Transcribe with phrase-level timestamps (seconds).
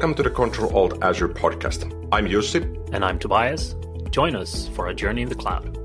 [0.00, 1.84] Welcome to the Control Alt Azure podcast.
[2.10, 2.62] I'm Jussi.
[2.94, 3.74] And I'm Tobias.
[4.10, 5.76] Join us for a journey in the cloud.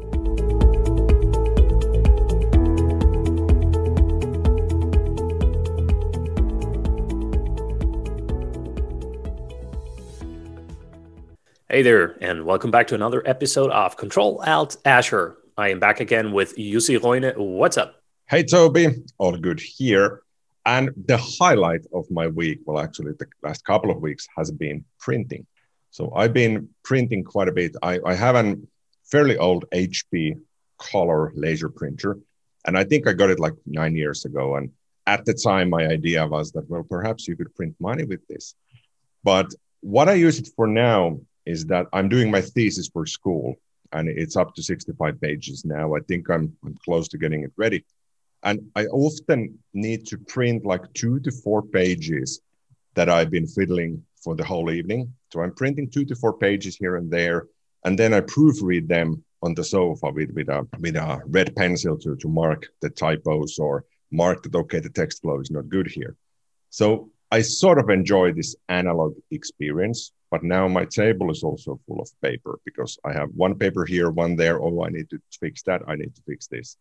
[11.69, 15.36] Hey there, and welcome back to another episode of Control Alt Azure.
[15.57, 17.33] I am back again with Jussi Roine.
[17.36, 18.02] What's up?
[18.27, 19.04] Hey, Toby.
[19.18, 20.21] All good here.
[20.65, 24.83] And the highlight of my week, well, actually, the last couple of weeks has been
[25.00, 25.46] printing.
[25.91, 27.75] So I've been printing quite a bit.
[27.82, 28.55] I, I have a
[29.04, 30.39] fairly old HP
[30.78, 32.17] color laser printer,
[32.66, 34.55] and I think I got it like nine years ago.
[34.55, 34.72] And
[35.05, 38.55] at the time, my idea was that, well, perhaps you could print money with this.
[39.23, 43.55] But what I use it for now is that I'm doing my thesis for school,
[43.91, 45.95] and it's up to 65 pages now.
[45.95, 47.86] I think I'm, I'm close to getting it ready.
[48.45, 52.41] And I often need to print like two to four pages
[52.93, 55.11] that I've been fiddling for the whole evening.
[55.33, 57.47] So I'm printing two to four pages here and there.
[57.83, 61.97] And then I proofread them on the sofa with, with, a, with a red pencil
[61.97, 65.87] to, to mark the typos or mark that, okay, the text flow is not good
[65.87, 66.15] here.
[66.69, 71.99] So I sort of enjoy this analog experience, but now my table is also full
[71.99, 74.61] of paper because I have one paper here, one there.
[74.61, 75.81] Oh, I need to fix that.
[75.87, 76.77] I need to fix this.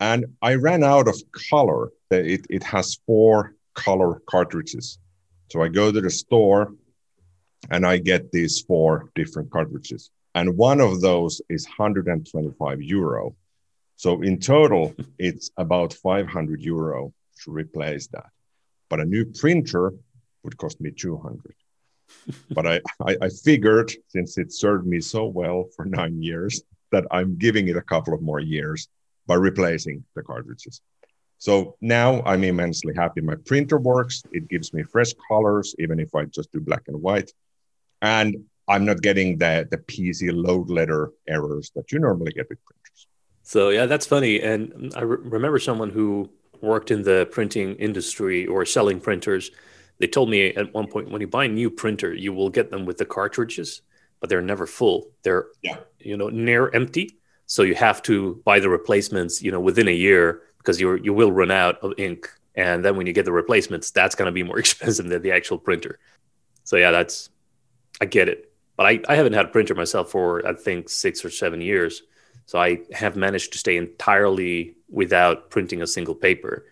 [0.00, 1.90] And I ran out of color.
[2.10, 4.98] It, it has four color cartridges.
[5.50, 6.74] So I go to the store
[7.70, 10.10] and I get these four different cartridges.
[10.34, 13.34] And one of those is 125 euro.
[13.96, 17.12] So in total, it's about 500 euro
[17.44, 18.30] to replace that.
[18.88, 19.94] But a new printer
[20.44, 21.54] would cost me 200.
[22.50, 27.04] but I, I, I figured since it served me so well for nine years that
[27.10, 28.88] I'm giving it a couple of more years
[29.28, 30.80] by replacing the cartridges.
[31.38, 33.20] So now I'm immensely happy.
[33.20, 34.24] My printer works.
[34.32, 37.30] It gives me fresh colors, even if I just do black and white.
[38.02, 42.58] And I'm not getting the, the PC load letter errors that you normally get with
[42.64, 43.06] printers.
[43.44, 44.40] So, yeah, that's funny.
[44.40, 46.28] And I re- remember someone who
[46.60, 49.52] worked in the printing industry or selling printers.
[49.98, 52.70] They told me at one point when you buy a new printer, you will get
[52.70, 53.82] them with the cartridges,
[54.20, 55.10] but they're never full.
[55.22, 55.78] They're, yeah.
[56.00, 57.18] you know, near empty
[57.48, 61.14] so you have to buy the replacements, you know, within a year because you you
[61.14, 64.32] will run out of ink, and then when you get the replacements, that's going to
[64.32, 65.98] be more expensive than the actual printer.
[66.64, 67.30] So yeah, that's
[68.00, 71.24] I get it, but I I haven't had a printer myself for I think six
[71.24, 72.02] or seven years,
[72.44, 76.66] so I have managed to stay entirely without printing a single paper.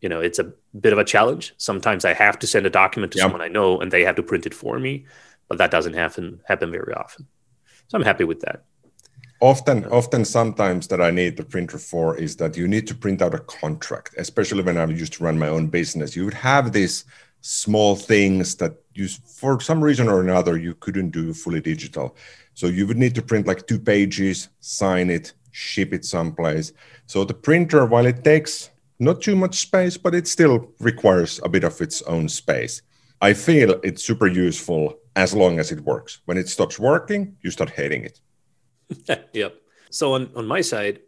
[0.00, 1.54] You know, it's a bit of a challenge.
[1.56, 3.24] Sometimes I have to send a document to yep.
[3.24, 5.06] someone I know, and they have to print it for me,
[5.48, 7.26] but that doesn't happen happen very often.
[7.88, 8.64] So I'm happy with that
[9.44, 13.20] often often sometimes that i need the printer for is that you need to print
[13.20, 16.16] out a contract especially when i used to run my own business.
[16.16, 17.04] You would have these
[17.42, 19.06] small things that you
[19.40, 22.16] for some reason or another you couldn't do fully digital.
[22.54, 26.72] So you would need to print like two pages sign it ship it someplace.
[27.06, 31.50] So the printer while it takes not too much space but it still requires a
[31.50, 32.80] bit of its own space
[33.28, 34.82] i feel it's super useful
[35.16, 36.12] as long as it works.
[36.24, 38.16] When it stops working you start hating it
[39.32, 39.56] yep.
[39.90, 41.00] So on, on my side,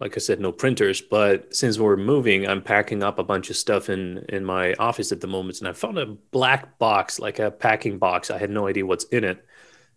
[0.00, 3.56] like I said, no printers, but since we're moving, I'm packing up a bunch of
[3.56, 7.38] stuff in in my office at the moment, and I found a black box, like
[7.38, 8.30] a packing box.
[8.30, 9.44] I had no idea what's in it,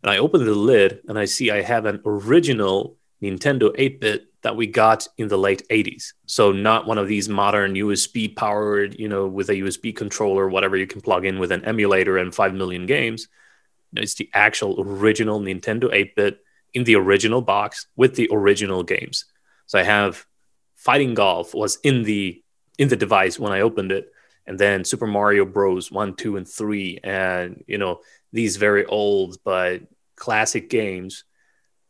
[0.02, 4.58] and I opened the lid, and I see I have an original Nintendo 8-bit that
[4.58, 6.12] we got in the late 80s.
[6.26, 10.76] So not one of these modern USB powered, you know, with a USB controller, whatever
[10.76, 13.30] you can plug in with an emulator and five million games.
[13.96, 16.40] it's the actual original Nintendo 8-bit
[16.74, 19.26] in the original box with the original games.
[19.68, 20.26] So I have
[20.76, 22.42] Fighting Golf was in the
[22.78, 24.12] in the device when I opened it,
[24.46, 25.92] and then Super Mario Bros.
[25.92, 29.82] one, two, and three, and you know these very old but
[30.16, 31.24] classic games.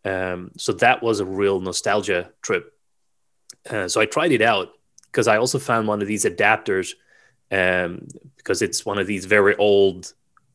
[0.05, 2.73] Um, so that was a real nostalgia trip.
[3.69, 4.69] Uh, so I tried it out
[5.07, 6.91] because I also found one of these adapters
[7.49, 10.13] um, because it's one of these very old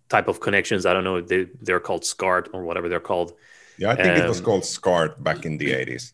[0.08, 0.86] type of connections.
[0.86, 3.32] I don't know they they're called SCART or whatever they're called.
[3.78, 6.12] Yeah, I think um, it was called SCART back in the 80s.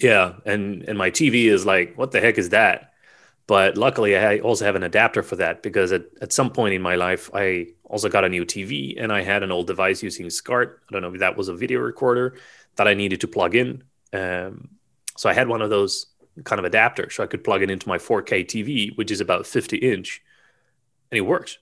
[0.00, 2.92] Yeah, and and my TV is like, what the heck is that?
[3.46, 6.82] But luckily, I also have an adapter for that because at, at some point in
[6.82, 10.28] my life, I also got a new TV and I had an old device using
[10.30, 10.82] SCART.
[10.88, 12.36] I don't know if that was a video recorder
[12.76, 13.82] that I needed to plug in.
[14.12, 14.70] Um,
[15.16, 16.06] so I had one of those
[16.44, 19.46] kind of adapters so I could plug it into my 4K TV, which is about
[19.46, 20.22] 50 inch,
[21.10, 21.58] and it worked.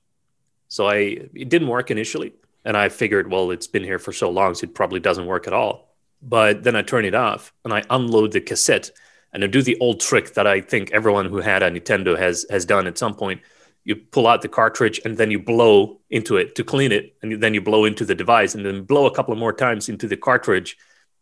[0.68, 0.94] So I
[1.34, 2.32] it didn't work initially,
[2.64, 5.46] and I figured, well, it's been here for so long, so it probably doesn't work
[5.46, 5.94] at all.
[6.22, 8.90] But then I turn it off and I unload the cassette
[9.32, 12.44] and I do the old trick that I think everyone who had a Nintendo has
[12.50, 13.40] has done at some point.
[13.84, 17.16] you pull out the cartridge and then you blow into it to clean it.
[17.22, 19.88] And then you blow into the device and then blow a couple of more times
[19.88, 20.76] into the cartridge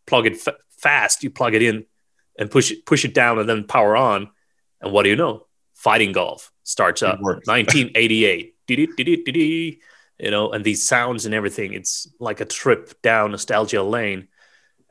[0.05, 1.85] plug it f- fast you plug it in
[2.37, 4.29] and push it push it down and then power on.
[4.81, 5.45] And what do you know?
[5.73, 7.19] Fighting golf starts up.
[7.21, 8.55] 1988
[10.19, 14.27] you know and these sounds and everything it's like a trip down nostalgia lane.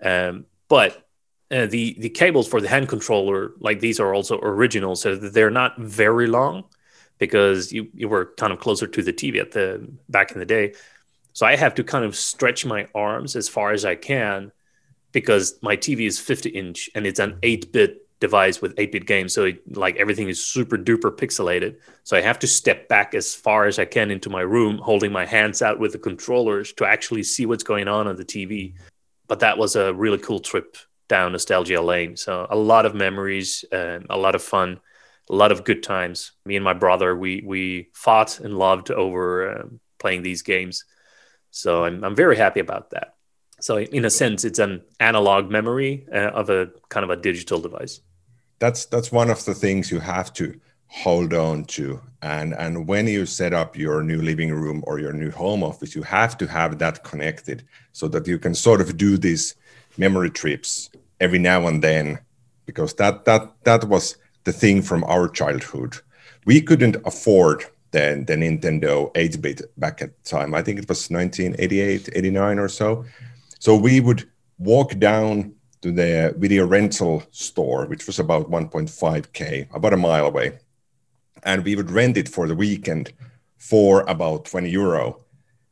[0.03, 1.09] Um, but
[1.51, 5.51] uh, the the cables for the hand controller like these are also original so they're
[5.51, 6.65] not very long
[7.19, 10.47] because you, you were kind of closer to the tv at the back in the
[10.47, 10.75] day.
[11.33, 14.53] So i have to kind of stretch my arms as far as i can
[15.13, 19.45] because my tv is 50 inch and it's an 8-bit device with 8-bit games so
[19.45, 23.67] it, like everything is super duper pixelated so i have to step back as far
[23.67, 27.23] as i can into my room holding my hands out with the controllers to actually
[27.23, 28.75] see what's going on on the tv
[29.29, 30.77] but that was a really cool trip
[31.09, 32.17] down nostalgia lane.
[32.17, 34.81] So a lot of memories, and a lot of fun,
[35.29, 36.33] a lot of good times.
[36.45, 40.85] Me and my brother, we we fought and loved over um, playing these games.
[41.51, 43.15] So I'm I'm very happy about that.
[43.61, 47.61] So in a sense, it's an analog memory uh, of a kind of a digital
[47.61, 48.01] device.
[48.59, 50.59] That's that's one of the things you have to
[50.89, 52.01] hold on to.
[52.23, 55.95] And and when you set up your new living room or your new home office
[55.95, 59.55] you have to have that connected so that you can sort of do these
[59.97, 60.91] memory trips
[61.21, 62.19] every now and then
[62.67, 65.97] because that that that was the thing from our childhood.
[66.47, 70.55] We couldn't afford the, the nintendo 8-bit back at the time.
[70.55, 73.05] I think it was 1988 89 or so.
[73.59, 74.29] So we would
[74.59, 80.59] walk down to the video rental store which was about 1.5k about a mile away.
[81.45, 83.13] And we would rent it for the weekend
[83.59, 85.25] for about 20 euro.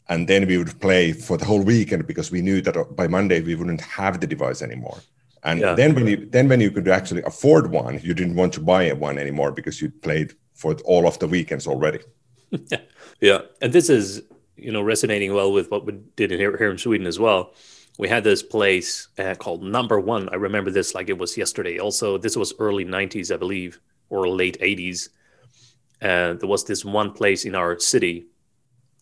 [0.08, 3.40] And then we would play for the whole weekend because we knew that by monday
[3.40, 4.98] we wouldn't have the device anymore.
[5.42, 5.74] And yeah.
[5.74, 8.92] then when you then when you could actually afford one you didn't want to buy
[8.92, 12.00] one anymore because you played for all of the weekends already.
[13.20, 13.40] Yeah.
[13.62, 14.22] And this is
[14.56, 17.54] you know resonating well with what we did here, here in sweden as well
[17.98, 20.28] we had this place uh, called number one.
[20.28, 21.78] I remember this like it was yesterday.
[21.78, 25.08] Also this was early 90s i believe or late 80s
[26.00, 28.26] and there was this one place in our city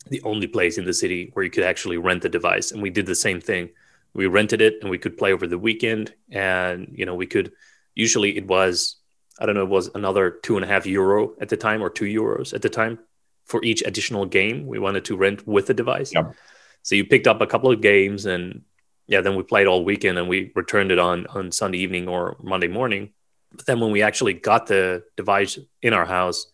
[0.08, 2.73] the only place in the city where you could actually rent the device.
[2.73, 3.70] And we did the same thing.
[4.12, 6.14] We rented it and we could play over the weekend.
[6.31, 7.52] And you know we could
[7.94, 8.96] usually it was
[9.38, 11.91] i don't know it was another two and a half euro at the time or
[11.91, 12.99] two euros at the time
[13.44, 16.12] for each additional game we wanted to rent with the device.
[16.12, 16.35] Yep.
[16.82, 18.62] so you picked up a couple of games and
[19.06, 22.36] yeah then we played all weekend and we returned it on on sunday evening or
[22.42, 23.10] monday morning.
[23.56, 26.46] But then when we actually got the device in our house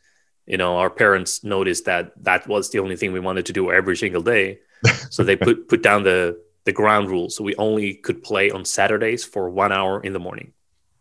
[0.47, 3.71] you know our parents noticed that that was the only thing we wanted to do
[3.71, 4.59] every single day.
[5.11, 7.37] So they put put down the the ground rules.
[7.37, 10.53] So we only could play on saturdays for one hour in the morning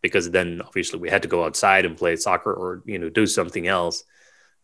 [0.02, 3.26] because then obviously we had to go outside and play soccer or you know do
[3.26, 4.04] something else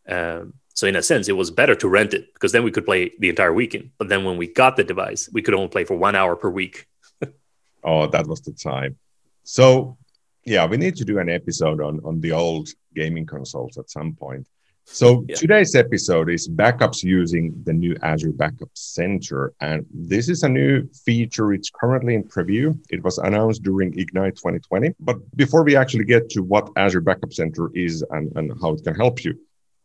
[0.09, 2.85] um, so in a sense it was better to rent it because then we could
[2.85, 5.83] play the entire weekend but then when we got the device we could only play
[5.83, 6.87] for one hour per week
[7.83, 8.97] oh that was the time
[9.43, 9.97] so
[10.43, 14.13] yeah we need to do an episode on on the old gaming consoles at some
[14.13, 14.47] point
[14.85, 15.35] so yeah.
[15.35, 19.53] today's episode is backups using the new Azure Backup Center.
[19.59, 21.53] And this is a new feature.
[21.53, 22.77] It's currently in preview.
[22.89, 24.93] It was announced during Ignite 2020.
[24.99, 28.83] But before we actually get to what Azure Backup Center is and, and how it
[28.83, 29.37] can help you,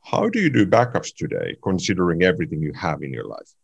[0.03, 3.55] how do you do backups today, considering everything you have in your life?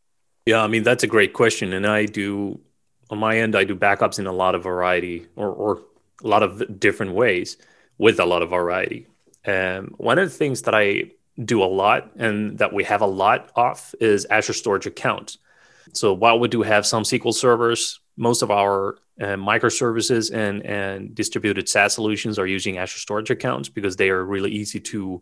[0.46, 1.72] Yeah, I mean, that's a great question.
[1.72, 2.60] And I do,
[3.10, 5.82] on my end, I do backups in a lot of variety or, or
[6.22, 7.56] a lot of different ways
[7.98, 9.06] with a lot of variety.
[9.44, 11.10] Um, one of the things that I
[11.44, 15.38] do a lot and that we have a lot of is Azure Storage Account.
[15.92, 21.14] So while we do have some SQL servers, most of our uh, microservices and, and
[21.14, 25.20] distributed SaaS solutions are using Azure Storage Accounts because they are really easy to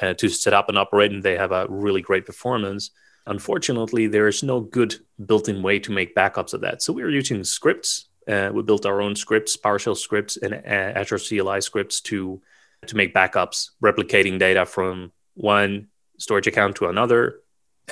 [0.00, 2.90] uh, to set up and operate, and they have a really great performance.
[3.26, 4.96] Unfortunately, there is no good
[5.26, 6.82] built-in way to make backups of that.
[6.82, 8.08] So we are using scripts.
[8.26, 10.58] Uh, we built our own scripts, PowerShell scripts, and uh,
[10.98, 12.40] Azure CLI scripts to
[12.86, 15.86] to make backups, replicating data from one
[16.18, 17.40] storage account to another.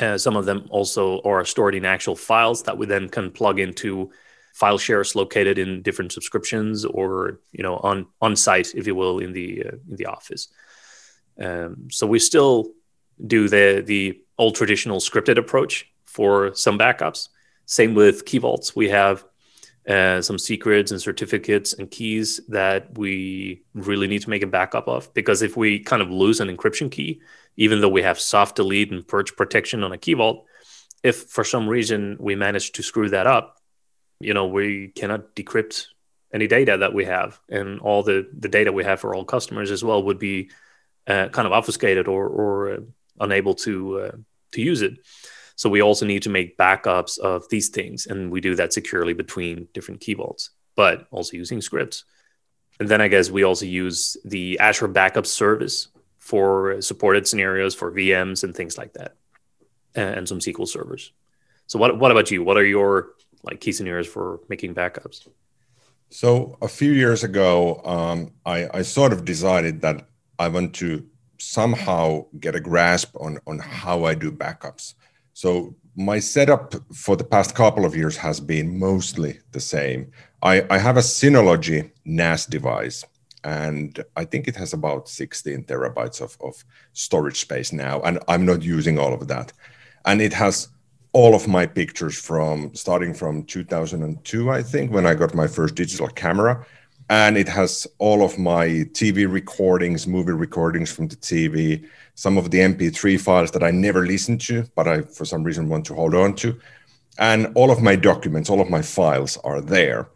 [0.00, 3.60] Uh, some of them also are stored in actual files that we then can plug
[3.60, 4.10] into
[4.52, 9.18] file shares located in different subscriptions or you know on on site, if you will,
[9.18, 10.48] in the uh, in the office.
[11.40, 12.72] Um, so we still
[13.26, 17.28] do the the old traditional scripted approach for some backups.
[17.66, 18.74] Same with key vaults.
[18.74, 19.24] We have
[19.88, 24.88] uh, some secrets and certificates and keys that we really need to make a backup
[24.88, 25.12] of.
[25.14, 27.20] Because if we kind of lose an encryption key,
[27.56, 30.46] even though we have soft delete and purge protection on a key vault,
[31.02, 33.58] if for some reason we manage to screw that up,
[34.20, 35.86] you know, we cannot decrypt
[36.32, 39.70] any data that we have, and all the the data we have for all customers
[39.70, 40.50] as well would be
[41.06, 42.78] uh, kind of obfuscated or or
[43.18, 44.16] unable to uh,
[44.52, 44.98] to use it.
[45.56, 49.12] So we also need to make backups of these things, and we do that securely
[49.12, 52.04] between different key vaults, but also using scripts.
[52.78, 55.88] And then I guess we also use the Azure Backup Service
[56.18, 59.16] for supported scenarios for VMs and things like that,
[59.94, 61.12] and some SQL servers.
[61.66, 62.42] So what what about you?
[62.42, 63.10] What are your
[63.42, 65.28] like key scenarios for making backups?
[66.10, 70.08] So a few years ago, um, I, I sort of decided that
[70.40, 71.06] I want to
[71.38, 74.94] somehow get a grasp on on how I do backups.
[75.34, 80.10] So my setup for the past couple of years has been mostly the same.
[80.42, 83.04] I, I have a Synology NAS device,
[83.44, 88.46] and I think it has about 16 terabytes of, of storage space now, and I'm
[88.46, 89.52] not using all of that.
[90.06, 90.68] And it has
[91.12, 95.74] all of my pictures from starting from 2002, I think, when I got my first
[95.74, 96.64] digital camera.
[97.10, 102.52] And it has all of my TV recordings, movie recordings from the TV, some of
[102.52, 105.94] the MP3 files that I never listened to, but I, for some reason, want to
[105.94, 106.56] hold on to.
[107.18, 110.08] And all of my documents, all of my files are there.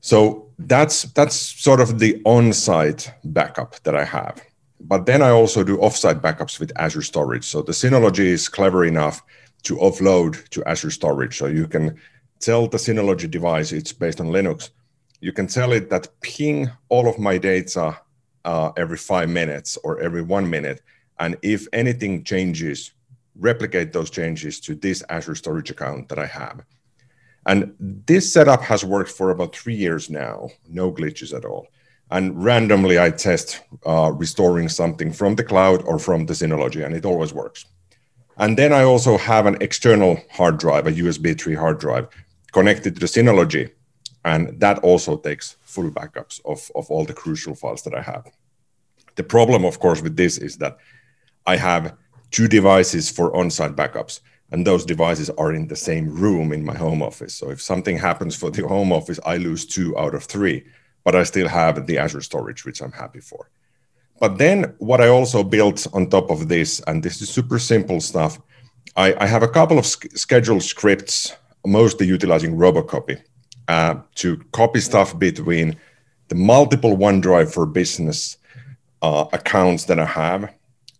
[0.00, 4.42] So that's that's sort of the on-site backup that I have.
[4.80, 7.44] But then I also do off-site backups with Azure Storage.
[7.44, 9.22] So the Synology is clever enough
[9.64, 11.36] to offload to Azure Storage.
[11.36, 11.98] So you can
[12.40, 14.70] tell the Synology device, it's based on Linux,
[15.24, 17.98] you can tell it that ping all of my data
[18.44, 20.82] uh, every five minutes or every one minute.
[21.18, 22.92] And if anything changes,
[23.34, 26.60] replicate those changes to this Azure Storage account that I have.
[27.46, 31.68] And this setup has worked for about three years now, no glitches at all.
[32.10, 36.94] And randomly, I test uh, restoring something from the cloud or from the Synology, and
[36.94, 37.64] it always works.
[38.36, 42.08] And then I also have an external hard drive, a USB 3 hard drive
[42.52, 43.70] connected to the Synology.
[44.24, 48.30] And that also takes full backups of, of all the crucial files that I have.
[49.16, 50.78] The problem, of course, with this is that
[51.46, 51.96] I have
[52.30, 56.64] two devices for on site backups, and those devices are in the same room in
[56.64, 57.34] my home office.
[57.34, 60.64] So if something happens for the home office, I lose two out of three,
[61.04, 63.50] but I still have the Azure storage, which I'm happy for.
[64.20, 68.00] But then what I also built on top of this, and this is super simple
[68.00, 68.40] stuff,
[68.96, 71.34] I, I have a couple of scheduled scripts,
[71.66, 73.20] mostly utilizing Robocopy,
[73.68, 75.76] uh, to copy stuff between
[76.28, 78.36] the multiple OneDrive for business
[79.02, 80.52] uh, accounts that I have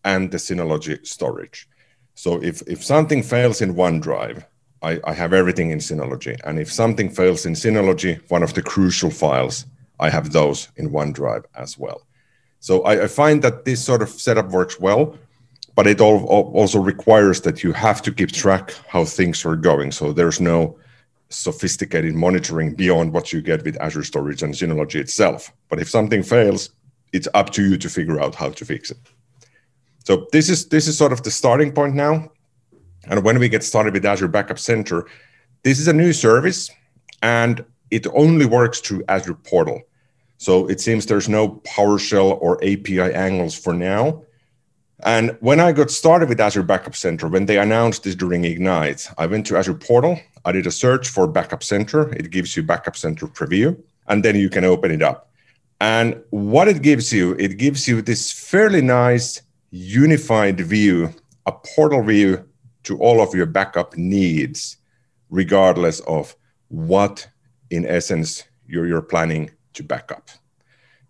[0.05, 1.69] and the Synology storage.
[2.15, 4.45] So if, if something fails in OneDrive,
[4.83, 6.39] I, I have everything in Synology.
[6.45, 9.65] And if something fails in Synology, one of the crucial files,
[9.99, 12.03] I have those in OneDrive as well.
[12.61, 15.17] So I, I find that this sort of setup works well,
[15.75, 19.93] but it all, also requires that you have to keep track how things are going.
[19.93, 20.77] So there's no
[21.29, 25.53] sophisticated monitoring beyond what you get with Azure Storage and Synology itself.
[25.69, 26.71] But if something fails,
[27.13, 28.99] it's up to you to figure out how to fix it.
[30.05, 32.31] So this is this is sort of the starting point now.
[33.07, 35.07] And when we get started with Azure Backup Center,
[35.63, 36.71] this is a new service
[37.23, 39.83] and it only works through Azure Portal.
[40.39, 44.25] So it seems there's no PowerShell or API angles for now.
[45.05, 49.09] And when I got started with Azure Backup Center, when they announced this during Ignite,
[49.19, 50.19] I went to Azure Portal.
[50.45, 52.13] I did a search for Backup Center.
[52.13, 55.31] It gives you Backup Center preview, and then you can open it up.
[55.81, 61.13] And what it gives you, it gives you this fairly nice unified view,
[61.47, 62.45] a portal view
[62.85, 64.77] to all of your backup needs,
[65.31, 66.37] regardless of
[66.69, 67.27] what,
[67.71, 70.31] in essence, you're, you're planning to backup.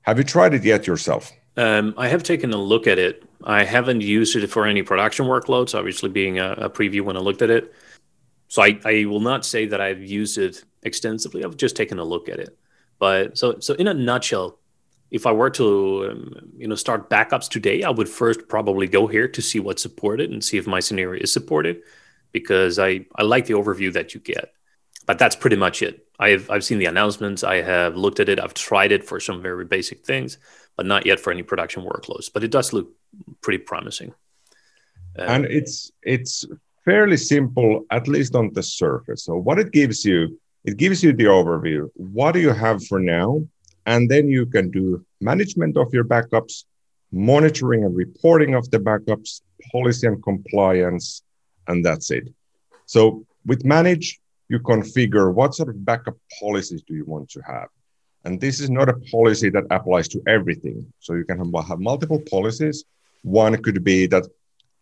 [0.02, 1.32] Have you tried it yet yourself?
[1.56, 3.24] Um, I have taken a look at it.
[3.44, 7.20] I haven't used it for any production workloads, obviously being a, a preview when I
[7.20, 7.72] looked at it.
[8.48, 11.44] So I, I will not say that I've used it extensively.
[11.44, 12.56] I've just taken a look at it.
[12.98, 14.58] But so so in a nutshell,
[15.10, 19.06] if I were to um, you know start backups today, I would first probably go
[19.06, 21.82] here to see what's supported and see if my scenario is supported,
[22.32, 24.52] because I I like the overview that you get.
[25.06, 26.06] But that's pretty much it.
[26.18, 27.44] I've I've seen the announcements.
[27.44, 28.40] I have looked at it.
[28.40, 30.38] I've tried it for some very basic things,
[30.76, 32.30] but not yet for any production workloads.
[32.32, 32.90] But it does look
[33.40, 34.14] pretty promising.
[35.18, 36.46] Um, and it's it's
[36.84, 39.24] fairly simple, at least on the surface.
[39.24, 41.88] So what it gives you, it gives you the overview.
[41.94, 43.42] What do you have for now?
[43.86, 46.64] And then you can do management of your backups,
[47.12, 51.22] monitoring and reporting of the backups, policy and compliance,
[51.68, 52.28] and that's it.
[52.86, 57.68] So with manage, you configure what sort of backup policies do you want to have.
[58.24, 60.92] And this is not a policy that applies to everything.
[61.00, 62.84] So you can have, multiple policies.
[63.22, 64.24] One could be that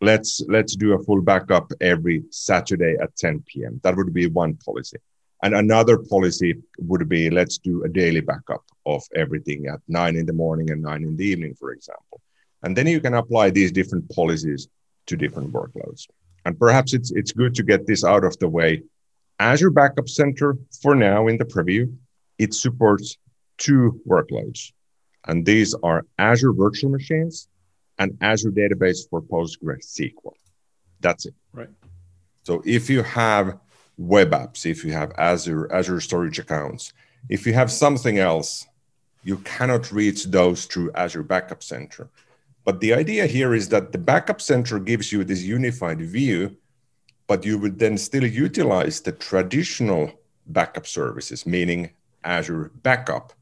[0.03, 3.81] let's let's do a full backup every Saturday at 10 p.m.
[3.85, 4.99] That would be one policy.
[5.43, 10.27] And another policy would be let's do a daily backup of everything at nine in
[10.27, 12.21] the morning and nine in the evening, for example.
[12.63, 14.69] And then you can apply these different policies
[15.07, 16.07] to different workloads.
[16.45, 18.83] And perhaps it's, it's good to get this out of the way.
[19.39, 21.93] Azure Backup Center, for now in the preview,
[22.39, 23.17] it supports
[23.59, 24.73] two workloads.
[25.27, 27.49] And these are Azure Virtual Machines
[28.03, 30.35] and Azure Database for PostgreSQL.
[31.01, 31.35] That's it.
[31.53, 31.69] Right.
[32.43, 33.59] So if you have
[33.97, 36.93] web apps, if you have Azure Azure storage accounts,
[37.29, 38.67] if you have something else,
[39.23, 42.11] you cannot reach those through Azure Backup Center.
[42.65, 46.57] But the idea here is that the Backup Center gives you this unified view,
[47.29, 50.13] but you would then still utilize the traditional
[50.47, 51.91] backup services, meaning
[52.25, 53.33] Azure Backup,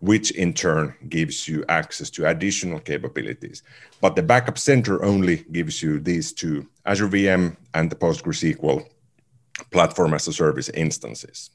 [0.00, 3.62] which in turn gives you access to additional capabilities.
[4.00, 8.86] But the Backup Center only gives you these two Azure VM and the PostgreSQL
[9.70, 11.50] platform as a service instances.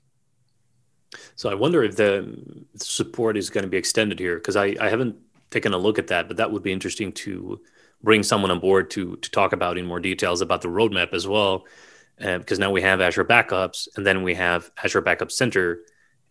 [1.36, 2.38] So I wonder if the
[2.76, 5.16] support is going to be extended here because I, I haven't
[5.50, 7.62] taken a look at that, but that would be interesting to
[8.02, 11.28] bring someone on board to to talk about in more details about the roadmap as
[11.28, 11.66] well.
[12.22, 15.80] Uh, because now we have Azure Backups and then we have Azure Backup Center,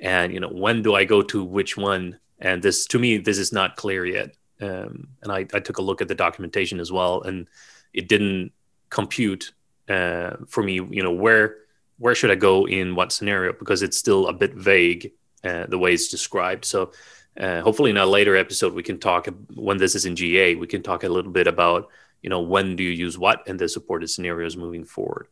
[0.03, 2.19] and you know when do I go to which one?
[2.39, 4.35] And this to me this is not clear yet.
[4.61, 7.49] Um, and I, I took a look at the documentation as well, and
[7.95, 8.53] it didn't
[8.91, 9.53] compute
[9.89, 10.75] uh, for me.
[10.75, 11.59] You know where
[11.99, 15.13] where should I go in what scenario because it's still a bit vague
[15.45, 16.65] uh, the way it's described.
[16.65, 16.93] So
[17.39, 20.67] uh, hopefully in a later episode we can talk when this is in GA we
[20.67, 21.89] can talk a little bit about
[22.21, 25.29] you know when do you use what and the supported scenarios moving forward.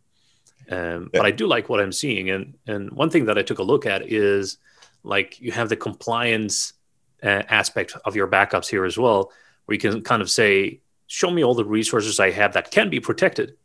[0.71, 1.21] Um, yeah.
[1.21, 3.62] But I do like what I'm seeing, and and one thing that I took a
[3.62, 4.59] look at is
[5.03, 6.75] like you have the compliance
[7.23, 9.33] uh, aspect of your backups here as well,
[9.65, 12.89] where you can kind of say, show me all the resources I have that can
[12.91, 13.57] be protected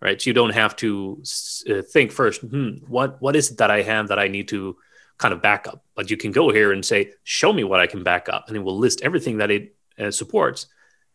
[0.00, 0.20] right?
[0.20, 1.22] So you don't have to
[1.68, 4.76] uh, think first, hmm, what what is it that I have that I need to
[5.18, 5.84] kind of back up?
[5.94, 8.56] But you can go here and say, show me what I can back up, and
[8.56, 10.66] it will list everything that it uh, supports.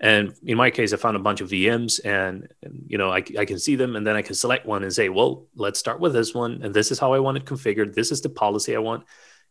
[0.02, 2.52] And in my case, I found a bunch of VMs, and,
[2.88, 5.10] you know I, I can see them, and then I can select one and say,
[5.10, 7.94] well, let's start with this one, and this is how I want it configured.
[7.94, 9.06] This is the policy I want,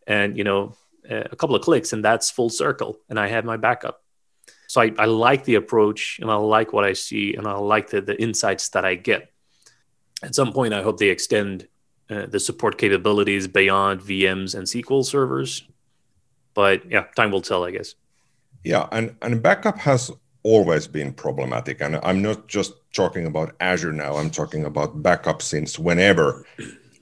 [0.06, 0.74] and you know
[1.08, 4.02] a couple of clicks, and that's full circle, and I have my backup.
[4.70, 7.90] So I, I like the approach and I like what I see and I like
[7.90, 9.32] the, the insights that I get.
[10.22, 11.66] At some point, I hope they extend
[12.08, 15.64] uh, the support capabilities beyond VMs and SQL servers.
[16.54, 17.96] But yeah, time will tell, I guess.
[18.62, 21.80] Yeah, and, and backup has always been problematic.
[21.80, 26.44] And I'm not just talking about Azure now, I'm talking about backup since whenever.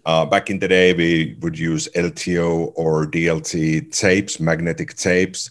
[0.05, 5.51] Uh, back in the day, we would use LTO or DLT tapes, magnetic tapes.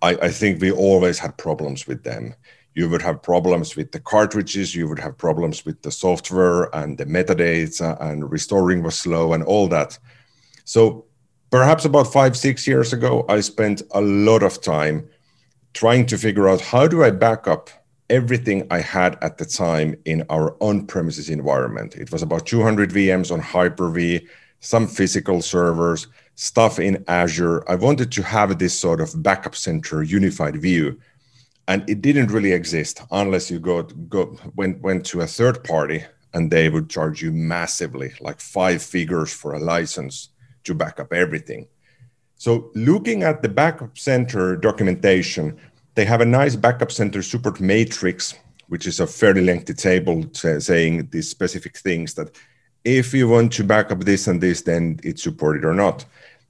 [0.00, 2.34] I, I think we always had problems with them.
[2.74, 6.96] You would have problems with the cartridges, you would have problems with the software and
[6.96, 9.98] the metadata, and restoring was slow and all that.
[10.64, 11.04] So
[11.50, 15.08] perhaps about five, six years ago, I spent a lot of time
[15.78, 17.70] trying to figure out how do I back up
[18.10, 21.94] everything I had at the time in our on-premises environment.
[21.94, 24.26] It was about 200 VMs on Hyper-V,
[24.58, 27.62] some physical servers, stuff in Azure.
[27.70, 30.98] I wanted to have this sort of backup center unified view.
[31.68, 36.02] And it didn't really exist unless you go, go went, went to a third party
[36.34, 40.30] and they would charge you massively, like five figures for a license
[40.64, 41.68] to back up everything.
[42.38, 45.58] So looking at the backup center documentation,
[45.96, 48.34] they have a nice backup center support matrix,
[48.68, 52.36] which is a fairly lengthy table saying these specific things that
[52.84, 56.04] if you want to back up this and this, then it's supported or not.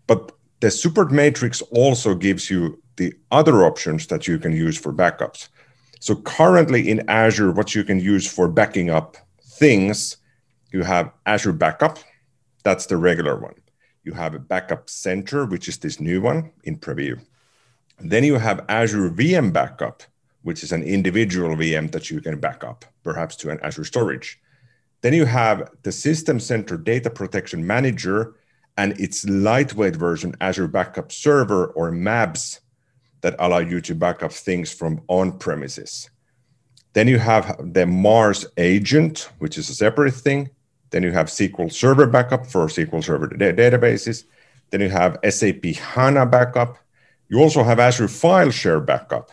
[0.07, 4.93] But the support matrix also gives you the other options that you can use for
[4.93, 5.49] backups.
[6.01, 10.19] So currently in Azure, what you can use for backing up things,
[10.71, 11.99] you have Azure Backup.
[12.63, 13.55] That's the regular one.
[14.09, 17.21] You have a Backup Center, which is this new one in preview.
[18.01, 20.03] Then you have Azure VM Backup,
[20.41, 24.41] which is an individual VM that you can back up, perhaps to an Azure storage.
[25.03, 28.35] Then you have the System Center Data Protection Manager,
[28.79, 32.61] and its lightweight version, Azure Backup Server or MABS,
[33.21, 36.09] that allow you to back up things from on premises.
[36.95, 40.49] Then you have the Mars agent, which is a separate thing.
[40.91, 44.25] Then you have SQL Server backup for SQL Server databases.
[44.71, 46.79] Then you have SAP HANA backup.
[47.29, 49.31] You also have Azure File Share backup.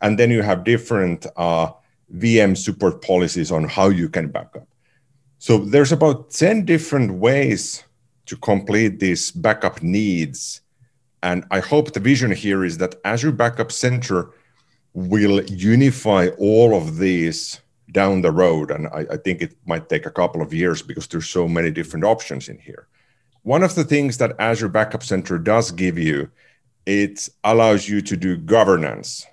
[0.00, 1.72] And then you have different uh,
[2.16, 4.68] VM support policies on how you can backup.
[5.38, 7.84] So there's about 10 different ways
[8.26, 10.60] to complete these backup needs.
[11.22, 14.30] And I hope the vision here is that Azure Backup Center
[14.94, 17.60] will unify all of these
[17.90, 18.70] down the road.
[18.70, 21.70] And I, I, think it might take a couple of years because there's so many
[21.70, 22.86] different options in here.
[23.42, 26.30] One of the things that Azure Backup Center does give you,
[26.84, 29.26] it allows you to do governance.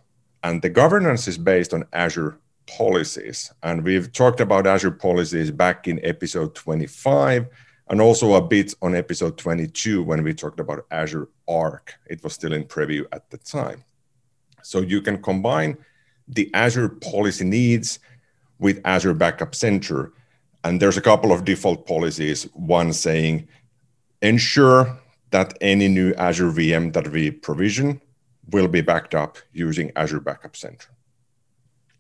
[0.44, 3.52] And the governance is based on Azure policies.
[3.64, 7.48] And we've talked about Azure policies back in episode 25
[7.90, 11.96] and also a bit on episode 22 when we talked about Azure Arc.
[12.08, 13.84] It was still in preview at the time.
[14.64, 15.78] So you can combine
[16.28, 18.00] the Azure policy needs
[18.60, 20.12] with Azure Backup Center.
[20.64, 22.44] And there's a couple of default policies.
[22.54, 23.48] One saying,
[24.22, 24.98] ensure
[25.32, 28.02] that any new Azure VM that we provision
[28.52, 30.88] will be backed up using Azure Backup Center.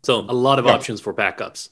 [0.03, 0.73] So a lot of yeah.
[0.73, 1.69] options for backups.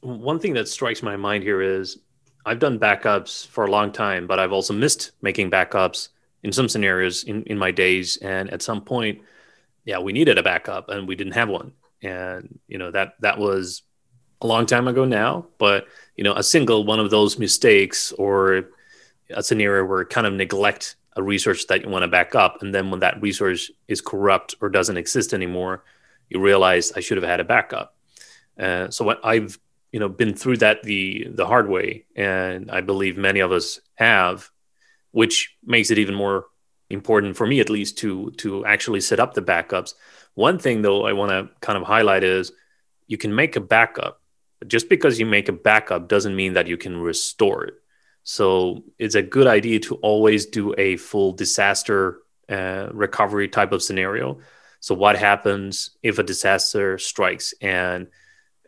[0.00, 1.98] One thing that strikes my mind here is
[2.44, 6.08] I've done backups for a long time, but I've also missed making backups
[6.42, 8.16] in some scenarios in, in my days.
[8.16, 9.20] And at some point,
[9.84, 11.72] yeah, we needed a backup and we didn't have one.
[12.02, 13.82] And you know, that that was
[14.42, 18.68] a long time ago now, but you know, a single one of those mistakes or
[19.30, 22.74] a scenario where kind of neglect a resource that you want to back up, and
[22.74, 25.84] then when that resource is corrupt or doesn't exist anymore,
[26.28, 27.94] you realize I should have had a backup.
[28.58, 29.58] Uh, so what I've
[29.92, 33.80] you know been through that the the hard way, and I believe many of us
[33.94, 34.50] have,
[35.12, 36.46] which makes it even more
[36.90, 39.94] important for me at least to to actually set up the backups.
[40.34, 42.52] One thing though I want to kind of highlight is
[43.06, 44.21] you can make a backup,
[44.66, 47.74] just because you make a backup doesn't mean that you can restore it.
[48.24, 53.82] So it's a good idea to always do a full disaster uh, recovery type of
[53.82, 54.38] scenario.
[54.80, 58.08] So what happens if a disaster strikes and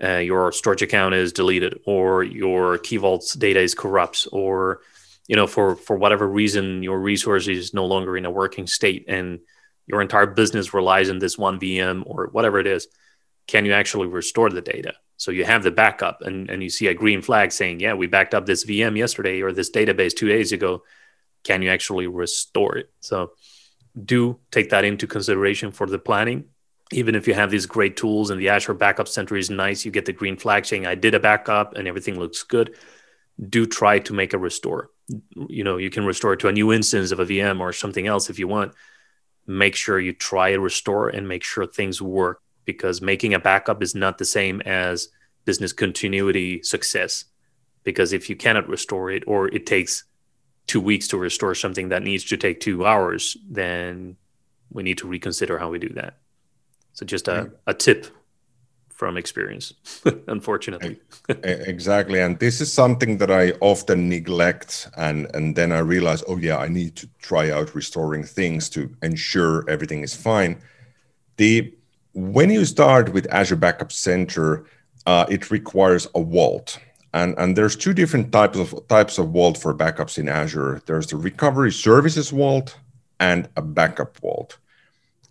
[0.02, 4.80] uh, your storage account is deleted or your key vault's data is corrupt or
[5.28, 9.04] you know for for whatever reason your resource is no longer in a working state
[9.08, 9.40] and
[9.86, 12.88] your entire business relies on this one vm or whatever it is
[13.46, 16.88] can you actually restore the data so you have the backup and, and you see
[16.88, 20.28] a green flag saying, yeah, we backed up this VM yesterday or this database two
[20.28, 20.82] days ago.
[21.44, 22.90] Can you actually restore it?
[23.00, 23.32] So
[24.02, 26.46] do take that into consideration for the planning.
[26.92, 29.90] Even if you have these great tools and the Azure Backup Center is nice, you
[29.90, 32.74] get the green flag saying, I did a backup and everything looks good.
[33.48, 34.90] Do try to make a restore.
[35.34, 38.06] You know, you can restore it to a new instance of a VM or something
[38.06, 38.74] else if you want.
[39.46, 43.82] Make sure you try a restore and make sure things work because making a backup
[43.82, 45.08] is not the same as
[45.44, 47.24] business continuity success.
[47.82, 50.04] Because if you cannot restore it or it takes
[50.66, 54.16] two weeks to restore something that needs to take two hours, then
[54.70, 56.18] we need to reconsider how we do that.
[56.94, 58.06] So, just a, a tip
[58.88, 59.74] from experience,
[60.28, 61.00] unfortunately.
[61.28, 62.20] exactly.
[62.20, 64.88] And this is something that I often neglect.
[64.96, 68.94] And, and then I realize, oh, yeah, I need to try out restoring things to
[69.02, 70.62] ensure everything is fine.
[71.36, 71.74] The
[72.14, 74.64] when you start with Azure Backup Center,
[75.06, 76.78] uh, it requires a vault.
[77.12, 80.82] And, and there's two different types of types of vault for backups in Azure.
[80.86, 82.76] There's the recovery services vault
[83.20, 84.58] and a backup vault.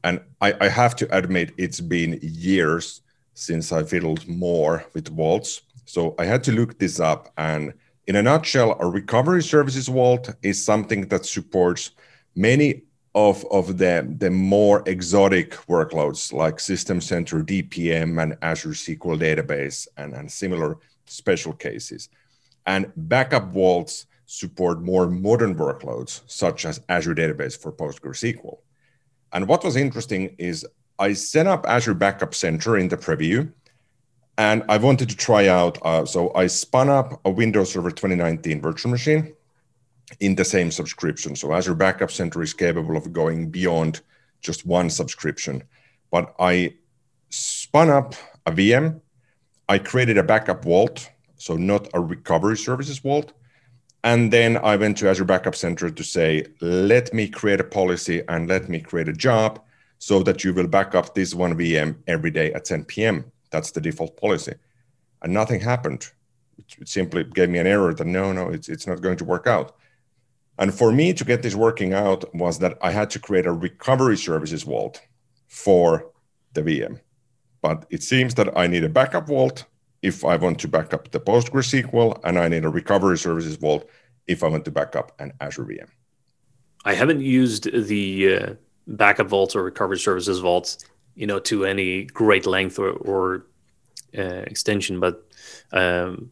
[0.04, 3.02] And I, I have to admit, it's been years
[3.34, 5.62] since I fiddled more with vaults.
[5.86, 7.32] So I had to look this up.
[7.38, 7.74] And
[8.08, 11.92] in a nutshell, a recovery services vault is something that supports
[12.36, 12.84] many
[13.16, 19.88] of, of the, the more exotic workloads like System Center DPM and Azure SQL Database
[19.98, 22.10] and, and similar special cases.
[22.66, 28.58] And backup vaults support more modern workloads, such as Azure Database for PostgreSQL.
[29.32, 30.66] And what was interesting is
[30.98, 33.52] I set up Azure Backup Center in the preview,
[34.38, 35.78] and I wanted to try out.
[35.84, 39.34] Uh, so I spun up a Windows Server 2019 virtual machine
[40.20, 41.36] in the same subscription.
[41.36, 44.02] So Azure Backup Center is capable of going beyond
[44.42, 45.64] just one subscription.
[46.12, 46.76] But I
[47.30, 49.02] spun up a VM.
[49.70, 53.34] I created a backup vault, so not a recovery services vault.
[54.04, 58.22] And then I went to Azure Backup Center to say, let me create a policy
[58.28, 59.62] and let me create a job
[59.98, 63.32] so that you will back up this one VM every day at 10 p.m.
[63.52, 64.56] That's the default policy.
[65.22, 66.12] And nothing happened.
[66.58, 69.48] It simply gave me an error that no, no, it's, it's not going to work
[69.48, 69.78] out.
[70.60, 73.52] And for me to get this working out was that I had to create a
[73.52, 75.02] recovery services vault
[75.48, 76.12] for
[76.54, 77.00] the VM.
[77.62, 79.66] But it seems that I need a backup vault
[80.02, 83.90] if I want to back up the PostgreSQL, and I need a recovery services vault
[84.28, 85.88] if I want to back up an Azure VM.
[86.86, 88.54] I haven't used the uh,
[88.86, 90.86] backup vaults or recovery services vaults,
[91.16, 93.46] you know, to any great length or, or
[94.18, 95.26] uh, extension, but
[95.72, 96.32] um,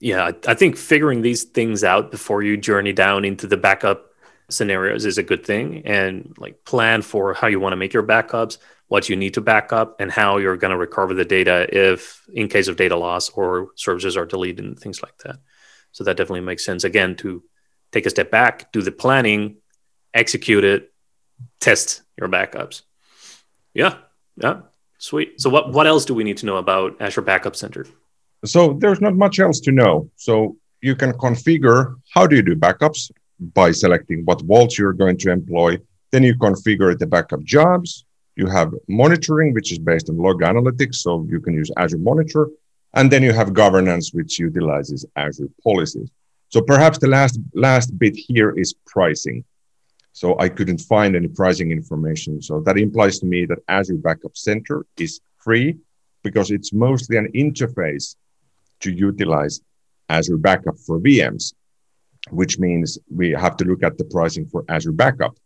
[0.00, 4.06] yeah, I think figuring these things out before you journey down into the backup
[4.48, 8.02] scenarios is a good thing and like plan for how you want to make your
[8.02, 11.66] backups, what you need to back up and how you're going to recover the data
[11.70, 15.36] if in case of data loss or services are deleted and things like that.
[15.92, 17.42] So that definitely makes sense again to
[17.92, 19.56] take a step back, do the planning,
[20.14, 20.92] execute it,
[21.60, 22.82] test your backups.
[23.74, 23.96] Yeah.
[24.36, 24.60] Yeah.
[24.98, 25.40] Sweet.
[25.40, 27.86] So what what else do we need to know about Azure Backup Center?
[28.44, 30.10] So there's not much else to know.
[30.16, 33.10] So you can configure how do you do backups
[33.54, 35.78] by selecting what vaults you're going to employ.
[36.10, 38.04] Then you configure the backup jobs.
[38.36, 40.96] You have monitoring, which is based on log analytics.
[40.96, 42.48] So you can use Azure Monitor.
[42.94, 46.10] And then you have governance, which utilizes Azure policies.
[46.48, 49.44] So perhaps the last, last bit here is pricing.
[50.12, 52.40] So I couldn't find any pricing information.
[52.40, 55.76] So that implies to me that Azure Backup Center is free
[56.22, 58.16] because it's mostly an interface
[58.80, 59.60] to utilize
[60.08, 61.54] Azure Backup for VMs,
[62.30, 65.36] which means we have to look at the pricing for Azure Backup.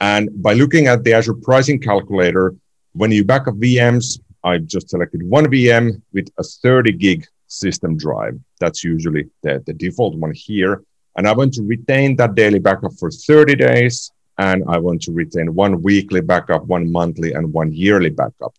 [0.00, 2.54] And by looking at the Azure pricing calculator,
[2.92, 7.96] when you back up VMs, I've just selected one VM with a 30 gig system
[7.96, 8.38] drive.
[8.60, 10.82] That's usually the, the default one here.
[11.16, 14.12] And I want to retain that daily backup for 30 days.
[14.38, 18.54] And I want to retain one weekly backup, one monthly, and one yearly backup.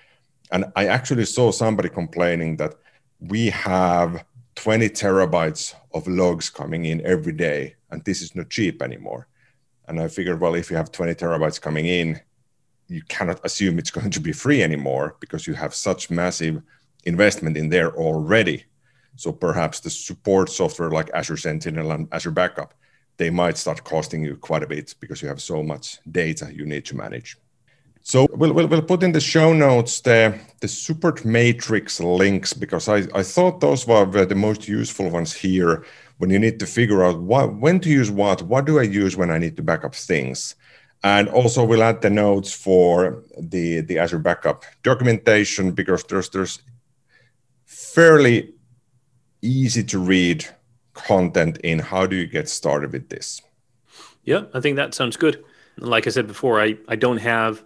[0.53, 2.75] And I actually saw somebody complaining that
[3.21, 4.25] we have
[4.57, 9.29] 20 terabytes of logs coming in every day, and this is not cheap anymore.
[9.91, 12.21] And I figured, well, if you have 20 terabytes coming in,
[12.87, 16.63] you cannot assume it's going to be free anymore because you have such massive
[17.05, 18.65] investment in there already.
[19.17, 22.73] So perhaps the support software like Azure Sentinel and Azure Backup,
[23.17, 26.65] they might start costing you quite a bit because you have so much data you
[26.65, 27.37] need to manage.
[28.03, 32.89] So we'll, we'll, we'll put in the show notes the, the support matrix links because
[32.89, 35.85] I, I thought those were the most useful ones here
[36.21, 39.17] when you need to figure out what when to use what what do i use
[39.17, 40.55] when i need to back up things?
[41.03, 46.61] And also we'll add the notes for the the azure backup documentation because there's there's
[47.65, 48.53] fairly
[49.41, 50.45] easy to read
[50.93, 51.79] content in.
[51.79, 53.41] How do you get started with this?
[54.25, 55.43] Yeah i think that sounds good.
[55.79, 57.65] Like i said before i i don't have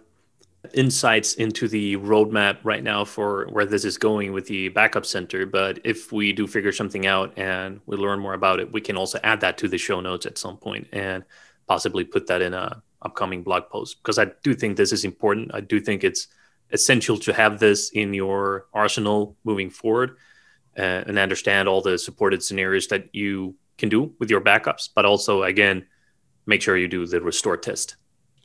[0.73, 5.45] insights into the roadmap right now for where this is going with the backup center.
[5.45, 8.97] But if we do figure something out and we learn more about it, we can
[8.97, 11.23] also add that to the show notes at some point and
[11.67, 15.51] possibly put that in a upcoming blog post because I do think this is important.
[15.53, 16.27] I do think it's
[16.71, 20.17] essential to have this in your arsenal moving forward
[20.77, 25.05] uh, and understand all the supported scenarios that you can do with your backups, but
[25.05, 25.85] also again
[26.45, 27.95] make sure you do the restore test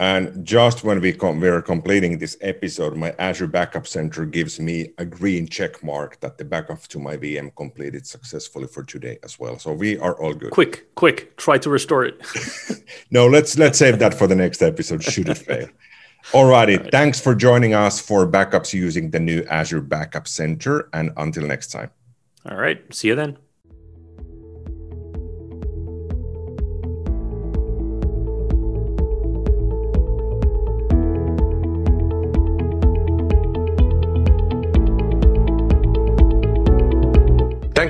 [0.00, 4.88] and just when we com- we're completing this episode, my Azure Backup Center gives me
[4.96, 9.38] a green check mark that the backup to my VM completed successfully for today as
[9.38, 9.58] well.
[9.58, 10.52] So we are all good.
[10.52, 12.18] Quick, quick, try to restore it.
[13.10, 15.04] no, let's let's save that for the next episode.
[15.04, 15.68] Should it fail?
[16.32, 16.90] Alrighty, all right.
[16.90, 21.72] thanks for joining us for backups using the new Azure Backup Center, and until next
[21.72, 21.90] time.
[22.48, 23.36] All right, see you then.